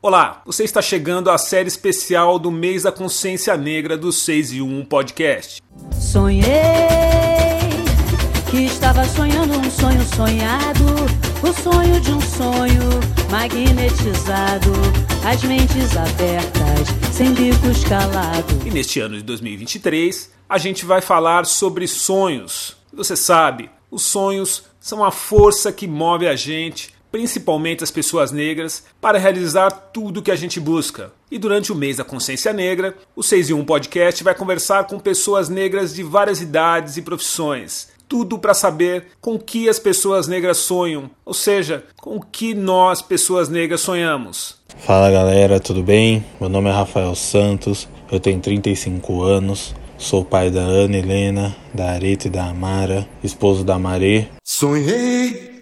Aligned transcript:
Olá, 0.00 0.42
você 0.46 0.62
está 0.62 0.80
chegando 0.80 1.28
à 1.28 1.36
série 1.36 1.66
especial 1.66 2.38
do 2.38 2.52
mês 2.52 2.84
da 2.84 2.92
consciência 2.92 3.56
negra 3.56 3.98
do 3.98 4.12
6 4.12 4.52
e 4.52 4.62
1 4.62 4.84
podcast. 4.84 5.60
Sonhei 5.92 6.46
que 8.48 8.58
estava 8.58 9.04
sonhando 9.04 9.58
um 9.58 9.68
sonho 9.68 10.00
sonhado, 10.14 10.84
o 11.42 11.52
sonho 11.52 12.00
de 12.00 12.12
um 12.12 12.20
sonho 12.20 13.00
magnetizado, 13.28 14.70
as 15.28 15.42
mentes 15.42 15.96
abertas, 15.96 17.12
sem 17.12 17.34
bicos 17.34 17.82
calados. 17.82 18.64
E 18.64 18.70
neste 18.70 19.00
ano 19.00 19.16
de 19.16 19.24
2023, 19.24 20.30
a 20.48 20.58
gente 20.58 20.84
vai 20.84 21.00
falar 21.00 21.44
sobre 21.44 21.88
sonhos. 21.88 22.76
Você 22.92 23.16
sabe, 23.16 23.68
os 23.90 24.04
sonhos 24.04 24.62
são 24.78 25.04
a 25.04 25.10
força 25.10 25.72
que 25.72 25.88
move 25.88 26.28
a 26.28 26.36
gente 26.36 26.96
principalmente 27.10 27.84
as 27.84 27.90
pessoas 27.90 28.32
negras, 28.32 28.84
para 29.00 29.18
realizar 29.18 29.70
tudo 29.70 30.20
o 30.20 30.22
que 30.22 30.30
a 30.30 30.36
gente 30.36 30.60
busca. 30.60 31.12
E 31.30 31.38
durante 31.38 31.72
o 31.72 31.74
mês 31.74 31.96
da 31.96 32.04
consciência 32.04 32.52
negra, 32.52 32.94
o 33.14 33.22
6 33.22 33.50
e 33.50 33.54
1 33.54 33.64
podcast 33.64 34.24
vai 34.24 34.34
conversar 34.34 34.84
com 34.86 34.98
pessoas 34.98 35.48
negras 35.48 35.94
de 35.94 36.02
várias 36.02 36.40
idades 36.40 36.96
e 36.96 37.02
profissões. 37.02 37.88
Tudo 38.08 38.38
para 38.38 38.54
saber 38.54 39.08
com 39.20 39.38
que 39.38 39.68
as 39.68 39.78
pessoas 39.78 40.26
negras 40.26 40.56
sonham, 40.58 41.10
ou 41.24 41.34
seja, 41.34 41.84
com 41.96 42.16
o 42.16 42.22
que 42.22 42.54
nós, 42.54 43.02
pessoas 43.02 43.48
negras, 43.48 43.82
sonhamos. 43.82 44.56
Fala 44.78 45.10
galera, 45.10 45.60
tudo 45.60 45.82
bem? 45.82 46.24
Meu 46.40 46.48
nome 46.48 46.70
é 46.70 46.72
Rafael 46.72 47.14
Santos, 47.14 47.86
eu 48.10 48.18
tenho 48.18 48.40
35 48.40 49.22
anos, 49.22 49.74
Sou 49.98 50.24
pai 50.24 50.48
da 50.48 50.60
Ana 50.60 50.96
Helena, 50.96 51.56
da 51.74 51.90
Areta 51.90 52.28
e 52.28 52.30
da 52.30 52.44
Amara, 52.44 53.06
esposo 53.22 53.64
da 53.64 53.80
Marê. 53.80 54.28
Sonhei 54.44 55.57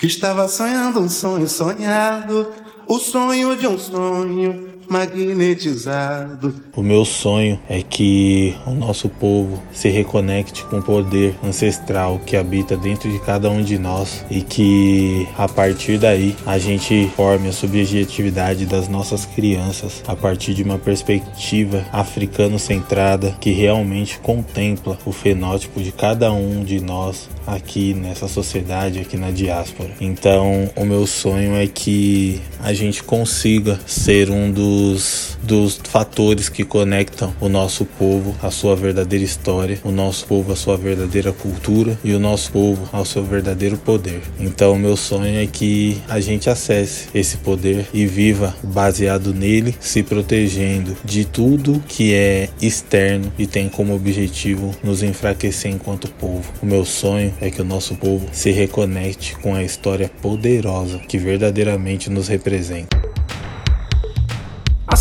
que 0.00 0.06
estava 0.06 0.48
sonhando 0.48 0.98
um 0.98 1.10
sonho 1.10 1.46
sonhado, 1.46 2.50
o 2.86 2.98
sonho 2.98 3.54
de 3.54 3.66
um 3.66 3.78
sonho 3.78 4.79
magnetizado. 4.90 6.52
O 6.74 6.82
meu 6.82 7.04
sonho 7.04 7.60
é 7.68 7.80
que 7.80 8.56
o 8.66 8.72
nosso 8.72 9.08
povo 9.08 9.62
se 9.72 9.88
reconecte 9.88 10.64
com 10.64 10.78
o 10.78 10.82
poder 10.82 11.36
ancestral 11.44 12.18
que 12.26 12.36
habita 12.36 12.76
dentro 12.76 13.08
de 13.08 13.20
cada 13.20 13.48
um 13.48 13.62
de 13.62 13.78
nós 13.78 14.24
e 14.28 14.42
que 14.42 15.28
a 15.38 15.46
partir 15.46 15.96
daí 15.96 16.34
a 16.44 16.58
gente 16.58 17.08
forme 17.14 17.48
a 17.48 17.52
subjetividade 17.52 18.66
das 18.66 18.88
nossas 18.88 19.24
crianças 19.24 20.02
a 20.08 20.16
partir 20.16 20.54
de 20.54 20.64
uma 20.64 20.78
perspectiva 20.78 21.84
africano-centrada 21.92 23.36
que 23.40 23.52
realmente 23.52 24.18
contempla 24.18 24.98
o 25.06 25.12
fenótipo 25.12 25.80
de 25.80 25.92
cada 25.92 26.32
um 26.32 26.64
de 26.64 26.80
nós 26.80 27.28
aqui 27.46 27.94
nessa 27.94 28.26
sociedade, 28.26 28.98
aqui 28.98 29.16
na 29.16 29.30
diáspora. 29.30 29.90
Então, 30.00 30.68
o 30.74 30.84
meu 30.84 31.06
sonho 31.06 31.54
é 31.54 31.66
que 31.66 32.40
a 32.60 32.72
gente 32.72 33.02
consiga 33.02 33.78
ser 33.86 34.30
um 34.30 34.50
dos 34.50 34.79
dos, 34.80 35.36
dos 35.42 35.78
fatores 35.84 36.48
que 36.48 36.64
conectam 36.64 37.34
o 37.38 37.50
nosso 37.50 37.84
povo 37.84 38.34
à 38.42 38.50
sua 38.50 38.74
verdadeira 38.74 39.24
história, 39.24 39.78
o 39.84 39.90
nosso 39.90 40.26
povo 40.26 40.52
à 40.52 40.56
sua 40.56 40.76
verdadeira 40.76 41.32
cultura 41.32 41.98
e 42.02 42.14
o 42.14 42.18
nosso 42.18 42.50
povo 42.50 42.88
ao 42.90 43.04
seu 43.04 43.22
verdadeiro 43.22 43.76
poder. 43.76 44.22
Então, 44.38 44.78
meu 44.78 44.96
sonho 44.96 45.38
é 45.38 45.46
que 45.46 46.00
a 46.08 46.18
gente 46.18 46.48
acesse 46.48 47.08
esse 47.14 47.36
poder 47.38 47.86
e 47.92 48.06
viva 48.06 48.54
baseado 48.62 49.34
nele, 49.34 49.74
se 49.78 50.02
protegendo 50.02 50.96
de 51.04 51.26
tudo 51.26 51.82
que 51.86 52.14
é 52.14 52.48
externo 52.62 53.30
e 53.38 53.46
tem 53.46 53.68
como 53.68 53.94
objetivo 53.94 54.74
nos 54.82 55.02
enfraquecer 55.02 55.70
enquanto 55.70 56.10
povo. 56.12 56.50
O 56.62 56.66
meu 56.66 56.86
sonho 56.86 57.34
é 57.40 57.50
que 57.50 57.60
o 57.60 57.64
nosso 57.64 57.94
povo 57.96 58.26
se 58.32 58.50
reconecte 58.50 59.36
com 59.36 59.54
a 59.54 59.62
história 59.62 60.10
poderosa 60.22 60.98
que 61.00 61.18
verdadeiramente 61.18 62.08
nos 62.08 62.28
representa 62.28 62.99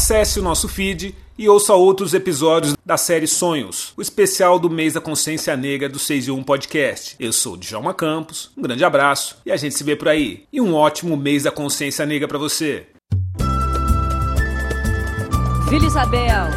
acesse 0.09 0.39
o 0.39 0.43
nosso 0.43 0.67
feed 0.67 1.13
e 1.37 1.47
ouça 1.47 1.75
outros 1.75 2.15
episódios 2.15 2.75
da 2.83 2.97
série 2.97 3.27
Sonhos, 3.27 3.93
o 3.95 4.01
especial 4.01 4.57
do 4.57 4.67
mês 4.67 4.93
da 4.93 5.01
consciência 5.01 5.55
negra 5.55 5.87
do 5.87 5.99
6 5.99 6.29
e 6.29 6.31
1 6.31 6.41
podcast. 6.41 7.15
Eu 7.19 7.31
sou 7.31 7.55
Djalma 7.55 7.93
Campos, 7.93 8.49
um 8.57 8.63
grande 8.63 8.83
abraço 8.83 9.37
e 9.45 9.51
a 9.51 9.55
gente 9.55 9.75
se 9.75 9.83
vê 9.83 9.95
por 9.95 10.07
aí. 10.07 10.45
E 10.51 10.59
um 10.59 10.73
ótimo 10.73 11.15
mês 11.15 11.43
da 11.43 11.51
consciência 11.51 12.07
negra 12.07 12.27
para 12.27 12.39
você. 12.39 12.87
Vila 15.69 15.85
Isabel, 15.85 16.47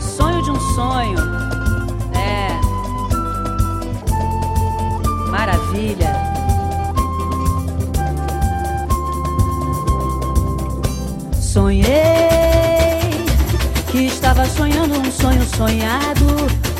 sonho 0.00 0.42
de 0.42 0.50
um 0.50 0.60
sonho. 0.74 1.18
É. 2.16 2.58
Maravilha. 5.30 6.14
Sonhei 11.38 12.13
que 13.94 14.06
estava 14.06 14.44
sonhando 14.44 14.98
um 14.98 15.08
sonho 15.08 15.46
sonhado, 15.56 16.26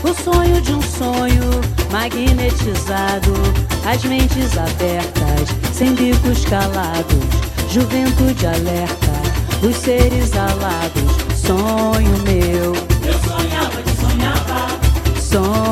o 0.02 0.12
sonho 0.20 0.60
de 0.60 0.72
um 0.74 0.82
sonho 0.82 1.48
magnetizado, 1.92 3.32
as 3.88 4.02
mentes 4.02 4.58
abertas, 4.58 5.48
sem 5.72 5.94
bicos 5.94 6.44
calados, 6.44 7.24
juventude 7.70 8.44
alerta, 8.44 9.12
os 9.62 9.76
seres 9.76 10.32
alados, 10.36 11.12
sonho 11.36 12.18
meu. 12.24 12.74
Eu 12.74 13.18
sonhava 13.20 13.80
que 13.80 13.96
sonhava, 14.00 14.66
sonho 15.20 15.63